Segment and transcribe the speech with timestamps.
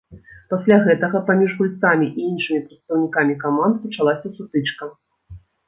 [0.53, 4.93] Пасля гэтага паміж гульцамі і іншымі прадстаўнікамі каманд пачалася сутычка.